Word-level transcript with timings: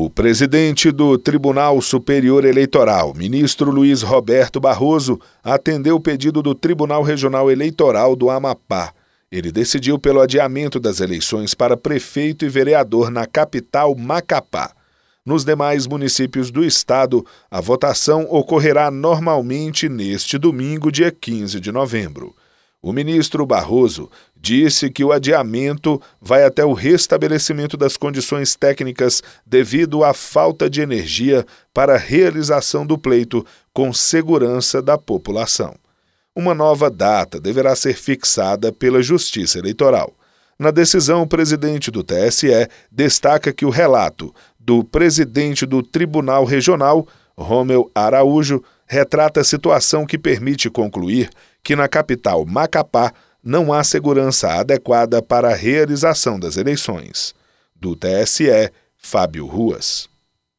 O 0.00 0.08
presidente 0.08 0.92
do 0.92 1.18
Tribunal 1.18 1.82
Superior 1.82 2.44
Eleitoral, 2.44 3.12
ministro 3.14 3.68
Luiz 3.68 4.00
Roberto 4.00 4.60
Barroso, 4.60 5.18
atendeu 5.42 5.96
o 5.96 6.00
pedido 6.00 6.40
do 6.40 6.54
Tribunal 6.54 7.02
Regional 7.02 7.50
Eleitoral 7.50 8.14
do 8.14 8.30
Amapá. 8.30 8.94
Ele 9.28 9.50
decidiu 9.50 9.98
pelo 9.98 10.20
adiamento 10.20 10.78
das 10.78 11.00
eleições 11.00 11.52
para 11.52 11.76
prefeito 11.76 12.44
e 12.44 12.48
vereador 12.48 13.10
na 13.10 13.26
capital 13.26 13.92
Macapá. 13.96 14.72
Nos 15.26 15.44
demais 15.44 15.84
municípios 15.84 16.52
do 16.52 16.64
estado, 16.64 17.26
a 17.50 17.60
votação 17.60 18.24
ocorrerá 18.30 18.92
normalmente 18.92 19.88
neste 19.88 20.38
domingo, 20.38 20.92
dia 20.92 21.10
15 21.10 21.58
de 21.58 21.72
novembro. 21.72 22.36
O 22.80 22.92
ministro 22.92 23.44
Barroso 23.44 24.08
disse 24.36 24.88
que 24.88 25.02
o 25.02 25.10
adiamento 25.10 26.00
vai 26.20 26.44
até 26.44 26.64
o 26.64 26.72
restabelecimento 26.72 27.76
das 27.76 27.96
condições 27.96 28.54
técnicas 28.54 29.20
devido 29.44 30.04
à 30.04 30.14
falta 30.14 30.70
de 30.70 30.80
energia 30.80 31.44
para 31.74 31.94
a 31.94 31.98
realização 31.98 32.86
do 32.86 32.96
pleito 32.96 33.44
com 33.72 33.92
segurança 33.92 34.80
da 34.80 34.96
população. 34.96 35.74
Uma 36.36 36.54
nova 36.54 36.88
data 36.88 37.40
deverá 37.40 37.74
ser 37.74 37.94
fixada 37.94 38.72
pela 38.72 39.02
Justiça 39.02 39.58
Eleitoral. 39.58 40.14
Na 40.56 40.70
decisão, 40.70 41.22
o 41.22 41.26
presidente 41.26 41.90
do 41.90 42.04
TSE 42.04 42.68
destaca 42.92 43.52
que 43.52 43.66
o 43.66 43.70
relato 43.70 44.32
do 44.58 44.84
presidente 44.84 45.66
do 45.66 45.82
Tribunal 45.82 46.44
Regional, 46.44 47.08
Romeu 47.36 47.90
Araújo, 47.92 48.62
retrata 48.88 49.40
a 49.40 49.44
situação 49.44 50.06
que 50.06 50.18
permite 50.18 50.70
concluir 50.70 51.30
que 51.62 51.76
na 51.76 51.86
capital 51.86 52.44
Macapá 52.46 53.12
não 53.44 53.72
há 53.72 53.84
segurança 53.84 54.52
adequada 54.54 55.22
para 55.22 55.50
a 55.50 55.54
realização 55.54 56.40
das 56.40 56.56
eleições. 56.56 57.34
Do 57.74 57.94
TSE, 57.94 58.72
Fábio 58.96 59.46
Ruas. 59.46 60.08